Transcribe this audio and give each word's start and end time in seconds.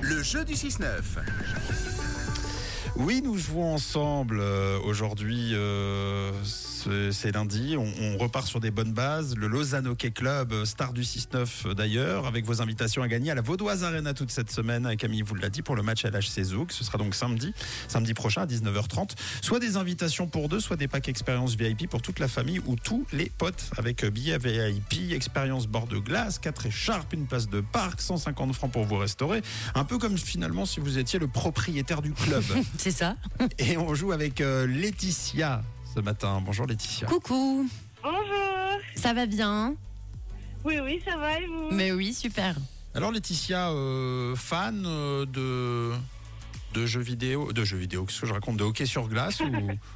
Le 0.00 0.22
jeu 0.22 0.44
du 0.44 0.54
6-9. 0.54 0.84
Oui, 2.96 3.22
nous 3.24 3.38
jouons 3.38 3.74
ensemble 3.74 4.40
euh, 4.40 4.78
aujourd'hui. 4.84 5.52
euh, 5.54 6.32
c'est 7.10 7.32
lundi. 7.32 7.76
On, 7.76 7.92
on 8.00 8.18
repart 8.18 8.46
sur 8.46 8.60
des 8.60 8.70
bonnes 8.70 8.92
bases. 8.92 9.36
Le 9.36 9.46
Lausanne 9.46 9.86
Hockey 9.86 10.10
Club, 10.10 10.52
euh, 10.52 10.64
star 10.64 10.92
du 10.92 11.02
6-9 11.02 11.46
euh, 11.66 11.74
d'ailleurs, 11.74 12.26
avec 12.26 12.44
vos 12.44 12.62
invitations 12.62 13.02
à 13.02 13.08
gagner 13.08 13.30
à 13.30 13.34
la 13.34 13.42
Vaudoise 13.42 13.84
Arena 13.84 14.14
toute 14.14 14.30
cette 14.30 14.50
semaine. 14.50 14.96
Camille 14.96 15.22
vous 15.22 15.34
l'a 15.34 15.48
dit 15.48 15.62
pour 15.62 15.76
le 15.76 15.82
match 15.82 16.04
LHC 16.04 16.42
Zouk. 16.44 16.72
Ce 16.72 16.84
sera 16.84 16.98
donc 16.98 17.14
samedi, 17.14 17.52
samedi 17.88 18.14
prochain 18.14 18.42
à 18.42 18.46
19h30. 18.46 19.10
Soit 19.42 19.58
des 19.58 19.76
invitations 19.76 20.26
pour 20.26 20.48
deux, 20.48 20.60
soit 20.60 20.76
des 20.76 20.88
packs 20.88 21.08
expérience 21.08 21.54
VIP 21.54 21.88
pour 21.88 22.02
toute 22.02 22.18
la 22.18 22.28
famille 22.28 22.60
ou 22.66 22.76
tous 22.76 23.06
les 23.12 23.30
potes 23.36 23.70
avec 23.76 24.04
euh, 24.04 24.10
billets 24.10 24.38
VIP, 24.38 25.12
expérience 25.12 25.66
bord 25.66 25.86
de 25.86 25.98
glace, 25.98 26.38
4 26.38 26.66
écharpes, 26.66 27.12
une 27.12 27.26
place 27.26 27.48
de 27.48 27.60
parc, 27.60 28.00
150 28.00 28.54
francs 28.54 28.72
pour 28.72 28.84
vous 28.84 28.96
restaurer. 28.96 29.42
Un 29.74 29.84
peu 29.84 29.98
comme 29.98 30.16
finalement 30.16 30.66
si 30.66 30.80
vous 30.80 30.98
étiez 30.98 31.18
le 31.18 31.28
propriétaire 31.28 32.02
du 32.02 32.12
club. 32.12 32.44
C'est 32.78 32.90
ça. 32.90 33.16
Et 33.58 33.76
on 33.76 33.94
joue 33.94 34.12
avec 34.12 34.40
euh, 34.40 34.66
Laetitia 34.66 35.62
ce 35.94 36.00
matin. 36.00 36.40
Bonjour 36.44 36.66
Laetitia. 36.66 37.06
Coucou, 37.06 37.68
Bonjour. 38.02 38.80
ça 38.94 39.12
va 39.12 39.26
bien 39.26 39.74
Oui, 40.64 40.78
oui, 40.82 41.00
ça 41.04 41.16
va 41.16 41.40
et 41.40 41.46
vous? 41.46 41.68
Mais 41.72 41.92
oui, 41.92 42.12
super. 42.14 42.56
Alors 42.94 43.12
Laetitia, 43.12 43.70
euh, 43.70 44.34
fan 44.36 44.84
euh, 44.86 45.26
de 45.26 45.92
de 46.74 46.86
jeux 46.86 47.00
vidéo, 47.00 47.52
de 47.52 47.64
jeux 47.64 47.76
vidéo, 47.78 48.04
qu'est-ce 48.04 48.20
que 48.20 48.26
je 48.28 48.32
raconte, 48.32 48.56
de 48.56 48.62
hockey 48.64 48.86
sur 48.86 49.08
glace 49.08 49.40
ou, 49.40 49.50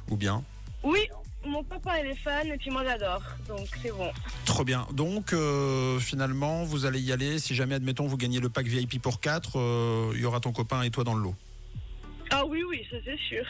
ou 0.13 0.17
bien? 0.17 0.43
Oui, 0.83 0.99
mon 1.45 1.63
papa 1.63 1.99
il 2.01 2.07
est 2.11 2.15
fan 2.15 2.47
et 2.47 2.57
puis 2.57 2.69
moi 2.69 2.83
j'adore, 2.83 3.21
donc 3.47 3.67
c'est 3.81 3.91
bon. 3.91 4.11
Trop 4.43 4.63
bien. 4.65 4.85
Donc 4.91 5.31
euh, 5.31 5.99
finalement, 5.99 6.63
vous 6.65 6.85
allez 6.85 6.99
y 6.99 7.11
aller. 7.13 7.39
Si 7.39 7.55
jamais, 7.55 7.75
admettons, 7.75 8.07
vous 8.07 8.17
gagnez 8.17 8.39
le 8.41 8.49
pack 8.49 8.67
VIP 8.67 9.01
pour 9.01 9.21
4, 9.21 10.11
il 10.15 10.19
y 10.21 10.25
aura 10.25 10.39
ton 10.41 10.51
copain 10.51 10.81
et 10.81 10.89
toi 10.89 11.03
dans 11.05 11.15
le 11.15 11.21
lot. 11.23 11.35
Ah 12.31 12.43
oui, 12.45 12.63
oui, 12.67 12.85
ça 12.89 12.97
c'est 13.05 13.17
sûr. 13.17 13.45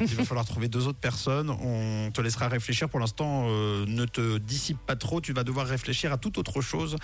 Il 0.00 0.14
va 0.16 0.24
falloir 0.24 0.44
trouver 0.44 0.68
deux 0.68 0.86
autres 0.86 0.98
personnes. 0.98 1.50
On 1.50 2.10
te 2.10 2.20
laissera 2.20 2.48
réfléchir. 2.48 2.88
Pour 2.88 3.00
l'instant, 3.00 3.46
euh, 3.48 3.84
ne 3.86 4.04
te 4.04 4.38
dissipe 4.38 4.78
pas 4.86 4.96
trop. 4.96 5.20
Tu 5.20 5.32
vas 5.32 5.44
devoir 5.44 5.66
réfléchir 5.66 6.12
à 6.12 6.18
toute 6.18 6.38
autre 6.38 6.60
chose. 6.60 6.96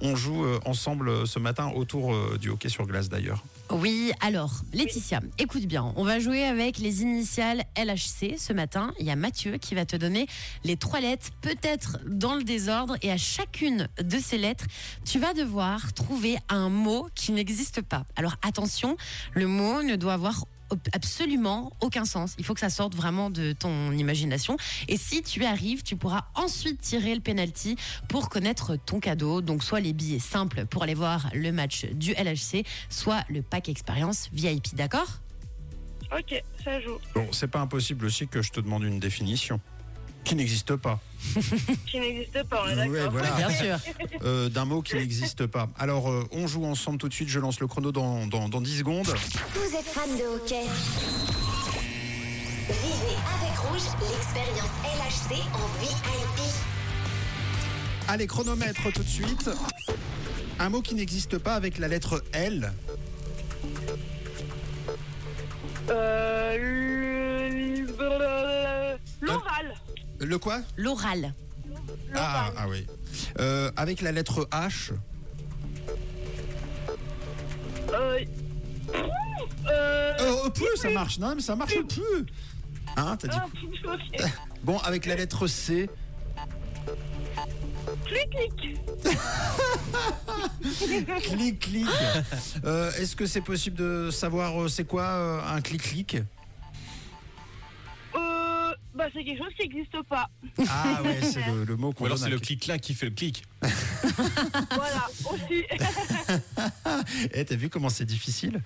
On 0.00 0.16
joue 0.16 0.44
euh, 0.44 0.58
ensemble 0.64 1.08
euh, 1.08 1.26
ce 1.26 1.38
matin 1.38 1.70
autour 1.74 2.14
du 2.38 2.50
hockey 2.50 2.68
sur 2.68 2.86
glace 2.86 3.08
d'ailleurs. 3.08 3.42
Oui, 3.72 4.10
alors, 4.20 4.62
Laetitia, 4.72 5.20
écoute 5.38 5.64
bien, 5.66 5.92
on 5.94 6.02
va 6.02 6.18
jouer 6.18 6.42
avec 6.42 6.78
les 6.78 7.02
initiales 7.02 7.62
LHC 7.76 8.36
ce 8.36 8.52
matin. 8.52 8.92
Il 8.98 9.06
y 9.06 9.12
a 9.12 9.16
Mathieu 9.16 9.58
qui 9.58 9.76
va 9.76 9.84
te 9.84 9.94
donner 9.94 10.26
les 10.64 10.76
trois 10.76 10.98
lettres, 11.00 11.28
peut-être 11.40 11.98
dans 12.04 12.34
le 12.34 12.42
désordre, 12.42 12.96
et 13.02 13.12
à 13.12 13.16
chacune 13.16 13.86
de 14.02 14.18
ces 14.18 14.38
lettres, 14.38 14.64
tu 15.04 15.20
vas 15.20 15.34
devoir 15.34 15.92
trouver 15.92 16.36
un 16.48 16.68
mot 16.68 17.08
qui 17.14 17.30
n'existe 17.30 17.80
pas. 17.80 18.06
Alors 18.16 18.34
attention, 18.42 18.96
le 19.34 19.46
mot 19.46 19.84
ne 19.84 19.94
doit 19.94 20.14
avoir 20.14 20.46
absolument 20.92 21.72
aucun 21.80 22.04
sens. 22.04 22.34
Il 22.38 22.44
faut 22.44 22.54
que 22.54 22.60
ça 22.60 22.70
sorte 22.70 22.94
vraiment 22.94 23.30
de 23.30 23.52
ton 23.52 23.92
imagination. 23.92 24.56
Et 24.88 24.96
si 24.96 25.22
tu 25.22 25.42
y 25.42 25.46
arrives, 25.46 25.82
tu 25.82 25.96
pourras 25.96 26.26
ensuite 26.34 26.80
tirer 26.80 27.14
le 27.14 27.20
penalty 27.20 27.76
pour 28.08 28.28
connaître 28.28 28.76
ton 28.76 29.00
cadeau. 29.00 29.40
Donc 29.40 29.62
soit 29.62 29.80
les 29.80 29.92
billets 29.92 30.18
simples 30.18 30.66
pour 30.66 30.82
aller 30.82 30.94
voir 30.94 31.30
le 31.34 31.52
match 31.52 31.86
du 31.86 32.12
LHC, 32.12 32.64
soit 32.88 33.24
le 33.28 33.42
pack 33.42 33.68
expérience 33.68 34.28
VIP. 34.32 34.74
D'accord? 34.74 35.20
Ok, 36.12 36.42
ça 36.64 36.80
joue. 36.80 36.98
Bon, 37.14 37.28
c'est 37.32 37.48
pas 37.48 37.60
impossible 37.60 38.06
aussi 38.06 38.26
que 38.26 38.42
je 38.42 38.50
te 38.50 38.60
demande 38.60 38.82
une 38.82 38.98
définition 38.98 39.60
qui 40.24 40.34
n'existe 40.34 40.76
pas. 40.76 41.00
Qui 41.86 42.00
n'existe 42.00 42.42
pas, 42.44 42.62
on 42.64 42.68
est 42.70 42.76
d'accord. 42.76 42.92
Ouais, 42.92 43.08
voilà. 43.08 43.30
Bien 43.32 43.50
sûr. 43.50 43.76
Euh, 44.22 44.50
d'un 44.50 44.66
mot 44.66 44.82
qui 44.82 44.96
n'existe 44.96 45.46
pas. 45.46 45.68
Alors, 45.78 46.10
euh, 46.10 46.28
on 46.32 46.46
joue 46.46 46.66
ensemble 46.66 46.98
tout 46.98 47.08
de 47.08 47.14
suite. 47.14 47.28
Je 47.28 47.40
lance 47.40 47.58
le 47.58 47.66
chrono 47.66 47.90
dans, 47.90 48.26
dans, 48.26 48.50
dans 48.50 48.60
10 48.60 48.78
secondes. 48.78 49.06
Vous 49.06 49.74
êtes 49.74 49.86
fan 49.86 50.10
de 50.10 50.24
hockey 50.24 50.66
Vivez 52.68 53.16
avec 53.34 53.58
Rouge 53.58 53.82
l'expérience 54.10 54.70
LHC 54.84 55.40
en 55.54 55.80
VIP. 55.80 56.52
Allez, 58.08 58.26
chronomètre 58.26 58.92
tout 58.92 59.02
de 59.02 59.08
suite. 59.08 59.48
Un 60.58 60.68
mot 60.68 60.82
qui 60.82 60.94
n'existe 60.94 61.38
pas 61.38 61.54
avec 61.54 61.78
la 61.78 61.88
lettre 61.88 62.22
L. 62.32 62.72
Euh, 65.88 66.19
Le 70.20 70.38
quoi 70.38 70.60
L'oral. 70.76 71.34
ah, 72.14 72.52
ah 72.56 72.68
oui. 72.68 72.86
Euh, 73.38 73.70
avec 73.76 74.00
la 74.02 74.12
lettre 74.12 74.46
H. 74.52 74.92
Euh, 77.92 78.24
euh, 79.68 80.12
Euh, 80.20 80.50
peu, 80.50 80.66
ça 80.76 80.90
marche. 80.90 81.18
Non, 81.18 81.34
mais 81.34 81.42
ça 81.42 81.56
marche 81.56 81.74
peu. 81.94 82.24
Hein, 82.96 83.16
t'as 83.18 83.28
dit 83.28 83.36
ah, 83.38 83.46
ok. 83.94 84.22
Bon, 84.62 84.78
avec 84.78 85.06
la 85.06 85.16
lettre 85.16 85.46
C. 85.46 85.88
Clic, 88.04 88.30
clic. 88.30 88.78
Clic, 91.22 91.58
clic. 91.60 91.86
Euh, 92.64 92.90
Est-ce 92.98 93.16
que 93.16 93.26
c'est 93.26 93.40
possible 93.40 93.76
de 93.76 94.10
savoir 94.10 94.60
euh, 94.62 94.68
c'est 94.68 94.84
quoi 94.84 95.02
euh, 95.04 95.40
un 95.48 95.60
clic-clic 95.60 96.16
Euh, 96.16 96.22
bah 99.00 99.08
c'est 99.14 99.24
quelque 99.24 99.38
chose 99.42 99.52
qui 99.58 99.66
n'existe 99.68 100.02
pas. 100.08 100.28
Ah 100.68 101.00
ouais, 101.02 101.18
c'est 101.22 101.46
le, 101.46 101.64
le 101.64 101.76
mot 101.76 101.92
qu'on 101.92 102.04
Ou 102.04 102.06
alors 102.06 102.18
donne 102.18 102.26
c'est 102.28 102.32
à- 102.32 102.36
le 102.36 102.38
clic-clac 102.40 102.80
qui 102.82 102.92
fait 102.94 103.06
le 103.06 103.12
clic. 103.12 103.44
Voilà, 103.62 105.06
aussi. 105.24 105.64
Eh, 107.32 107.44
t'as 107.44 107.56
vu 107.56 107.68
comment 107.70 107.88
c'est 107.88 108.04
difficile? 108.04 108.60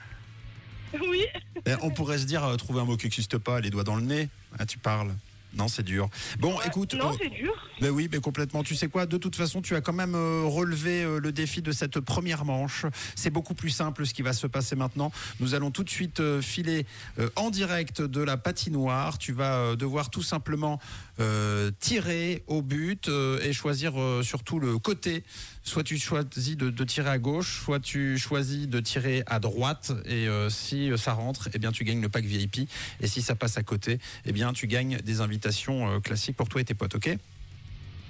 Oui. 1.01 1.25
Eh, 1.67 1.75
On 1.83 1.91
pourrait 1.91 2.19
se 2.19 2.25
dire, 2.25 2.45
euh, 2.45 2.57
trouver 2.57 2.81
un 2.81 2.85
mot 2.85 2.97
qui 2.97 3.07
n'existe 3.07 3.39
pas, 3.39 3.61
les 3.61 3.71
doigts 3.71 3.85
dans 3.85 3.97
le 3.97 4.03
nez. 4.03 4.29
Ah, 4.59 4.67
tu 4.67 4.79
parles. 4.79 5.15
Non, 5.57 5.69
c'est 5.69 5.83
dur. 5.83 6.09
Bon, 6.39 6.61
écoute. 6.67 6.95
Non, 6.95 7.11
euh, 7.13 7.17
c'est 7.21 7.31
dur. 7.31 7.53
Ben 7.81 7.91
oui, 7.91 8.09
mais 8.11 8.19
complètement. 8.19 8.63
Tu 8.63 8.75
sais 8.75 8.89
quoi 8.89 9.07
De 9.07 9.17
toute 9.19 9.37
façon, 9.37 9.63
tu 9.63 9.75
as 9.77 9.81
quand 9.81 9.93
même 9.93 10.15
euh, 10.15 10.43
relevé 10.45 11.03
euh, 11.05 11.21
le 11.21 11.33
défi 11.33 11.63
de 11.63 11.73
cette 11.73 12.01
première 12.01 12.45
manche. 12.45 12.87
C'est 13.15 13.31
beaucoup 13.31 13.55
plus 13.55 13.71
simple 13.71 14.07
ce 14.07 14.15
qui 14.15 14.23
va 14.23 14.33
se 14.33 14.47
passer 14.47 14.77
maintenant. 14.77 15.13
Nous 15.41 15.55
allons 15.55 15.71
tout 15.71 15.85
de 15.85 15.91
suite 15.91 16.21
euh, 16.21 16.43
filer 16.43 16.87
euh, 17.19 17.29
en 17.37 17.51
direct 17.51 18.03
de 18.03 18.21
la 18.21 18.37
patinoire. 18.37 19.19
Tu 19.19 19.33
vas 19.33 19.57
euh, 19.59 19.77
devoir 19.77 20.11
tout 20.11 20.23
simplement 20.23 20.81
euh, 21.21 21.71
tirer 21.79 22.43
au 22.49 22.63
but 22.63 23.09
euh, 23.09 23.41
et 23.43 23.53
choisir 23.53 24.01
euh, 24.01 24.23
surtout 24.23 24.59
le 24.59 24.79
côté. 24.79 25.23
Soit 25.63 25.83
tu 25.83 25.99
choisis 25.99 26.57
de, 26.59 26.69
de 26.69 26.85
tirer 26.85 27.09
à 27.09 27.19
gauche, 27.19 27.63
soit 27.65 27.81
tu 27.81 28.19
choisis 28.19 28.69
de 28.69 28.81
tirer 28.81 29.23
à 29.27 29.39
droite. 29.39 29.93
Et 30.05 30.29
euh, 30.29 30.51
si 30.51 30.91
euh, 30.91 30.97
ça 30.99 31.13
rentre, 31.15 31.49
eh 31.55 31.59
bien 31.59 31.73
tu 31.73 31.85
gagnes 31.85 32.03
le 32.03 32.11
pack 32.11 32.25
VIP. 32.25 32.69
Et 33.01 33.07
si 33.07 33.23
ça 33.23 33.35
passe 33.35 33.57
à 33.57 33.63
côté, 33.63 33.99
eh 34.27 34.33
bien 34.33 34.53
tu 34.53 34.67
gagnes 34.67 34.99
des 34.99 35.21
invitations 35.21 35.44
euh, 35.47 36.01
classiques 36.01 36.37
pour 36.37 36.49
toi 36.49 36.61
et 36.61 36.65
tes 36.65 36.75
potes. 36.75 36.95
Ok? 36.95 37.17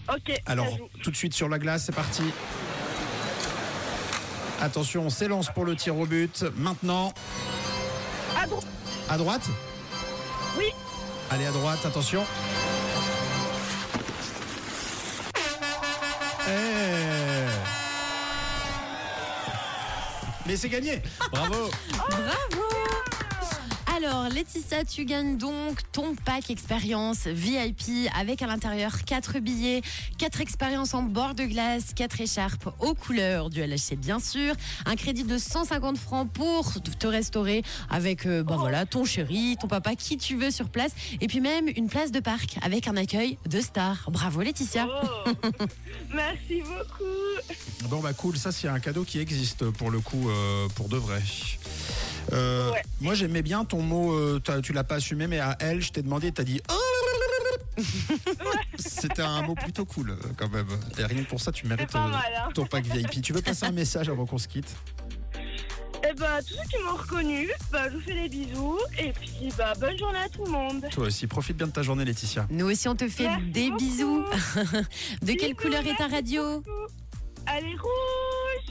Ok, 0.09 0.43
alors, 0.47 0.78
tout 1.03 1.11
de 1.11 1.17
suite 1.17 1.33
sur 1.33 1.49
la 1.49 1.59
glace, 1.59 1.84
c'est 1.87 1.95
parti. 1.95 2.22
Attention, 4.61 5.06
on 5.06 5.11
s'élance 5.11 5.50
pour 5.53 5.65
le 5.65 5.77
tir 5.77 5.97
au 5.97 6.06
but. 6.06 6.44
Maintenant, 6.56 7.12
à 9.09 9.17
droite 9.17 9.49
Oui. 10.59 10.67
Allez, 11.31 11.47
à 11.47 11.50
droite, 11.53 11.84
attention. 11.84 12.25
Eh. 16.47 17.47
Mais 20.47 20.56
c'est 20.56 20.69
gagné 20.69 21.03
Bravo 21.33 21.71
Bravo 21.97 22.54
alors, 24.25 24.37
Laetitia, 24.37 24.85
tu 24.85 25.05
gagnes 25.05 25.37
donc 25.37 25.81
ton 25.93 26.15
pack 26.15 26.49
expérience 26.49 27.27
VIP 27.27 28.09
avec 28.19 28.41
à 28.41 28.47
l'intérieur 28.47 29.05
4 29.05 29.39
billets, 29.41 29.83
4 30.17 30.41
expériences 30.41 30.95
en 30.95 31.03
bord 31.03 31.35
de 31.35 31.45
glace, 31.45 31.93
4 31.95 32.23
écharpes 32.23 32.71
aux 32.81 32.95
couleurs 32.95 33.51
du 33.51 33.61
LHC 33.61 33.97
bien 33.99 34.21
sûr, 34.21 34.55
un 34.87 34.97
crédit 34.97 35.25
de 35.25 35.37
150 35.37 35.99
francs 35.99 36.31
pour 36.32 36.73
te 36.99 37.06
restaurer 37.06 37.62
avec 37.91 38.25
euh, 38.25 38.43
ben 38.43 38.56
voilà, 38.56 38.87
ton 38.87 39.05
chéri, 39.05 39.59
ton 39.61 39.69
papa, 39.69 39.94
qui 39.94 40.17
tu 40.17 40.37
veux 40.37 40.50
sur 40.50 40.71
place, 40.71 40.93
et 41.21 41.26
puis 41.26 41.41
même 41.41 41.67
une 41.76 41.88
place 41.88 42.11
de 42.11 42.21
parc 42.21 42.56
avec 42.62 42.88
un 42.88 42.97
accueil 42.97 43.37
de 43.47 43.61
star. 43.61 44.09
Bravo 44.11 44.41
Laetitia 44.41 44.88
Oh. 44.88 45.31
Merci 46.15 46.62
beaucoup. 46.62 47.88
Bon 47.91 48.00
bah 48.00 48.15
cool, 48.15 48.38
ça 48.38 48.53
c'est 48.53 48.69
un 48.69 48.81
cadeau 48.81 49.05
qui 49.05 49.19
existe 49.19 49.71
pour 49.73 49.91
le 49.91 50.00
coup, 50.00 50.31
euh, 50.31 50.69
pour 50.76 50.88
de 50.88 50.97
vrai. 50.97 51.23
Euh, 52.32 52.71
Ouais. 52.73 52.82
Moi 53.00 53.15
j'aimais 53.15 53.43
bien 53.43 53.65
ton 53.65 53.82
mot, 53.82 54.12
euh, 54.15 54.41
tu 54.62 54.73
l'as 54.73 54.85
pas 54.85 54.97
assumé, 54.97 55.26
mais 55.26 55.38
à 55.41 55.56
elle, 55.61 55.81
je 55.82 55.93
t'ai 55.93 56.03
demandé, 56.03 56.32
t'as 56.32 56.44
dit. 56.44 56.61
Oh 56.71 57.81
C'était 58.76 59.23
un 59.23 59.43
mot 59.43 59.55
plutôt 59.55 59.85
cool 59.85 60.11
euh, 60.11 60.17
quand 60.37 60.49
même. 60.49 60.67
Et 60.99 61.05
rien 61.05 61.23
que 61.25 61.29
pour 61.29 61.41
ça, 61.41 61.53
tu 61.53 61.67
mérites 61.67 61.91
pas 61.91 62.06
mal, 62.06 62.21
hein. 62.37 62.49
ton 62.55 62.67
pack 62.67 62.85
VIP. 62.87 63.21
Tu 63.23 63.32
veux 63.32 63.43
passer 63.43 63.67
un 63.67 63.73
message 63.73 64.09
avant 64.09 64.26
qu'on 64.26 64.38
se 64.38 64.49
quitte? 64.49 64.75
Et 66.09 66.12
bah, 66.15 66.41
tous 66.43 66.55
ceux 66.55 66.69
qui 66.79 66.85
m'ont 66.85 66.97
reconnu, 66.97 67.50
bah, 67.73 67.88
je 67.88 67.94
vous 67.97 68.00
fais 68.03 68.15
des 68.15 68.29
bisous. 68.29 68.79
Et 68.99 69.12
puis, 69.12 69.49
bah, 69.56 69.73
bonne 69.81 69.99
journée 69.99 70.19
à 70.19 70.29
tout 70.29 70.44
le 70.44 70.50
monde. 70.50 70.85
Toi 70.91 71.06
aussi, 71.06 71.26
profite 71.26 71.56
bien 71.56 71.67
de 71.67 71.73
ta 71.73 71.82
journée, 71.82 72.05
Laetitia. 72.05 72.47
Nous 72.50 72.71
aussi 72.71 72.88
on 72.88 72.94
te 72.97 73.09
fait 73.09 73.25
Merci 73.25 73.44
des 73.50 73.71
beaucoup. 73.71 73.79
bisous. 73.85 74.25
de 75.23 75.32
quelle 75.32 75.38
Bisous, 75.38 75.55
couleur 75.56 75.87
est 75.87 75.97
ta 75.97 76.09
radio? 76.09 76.61
beaucoup. 76.61 76.71
Allez, 77.47 77.73
rouge 77.73 77.81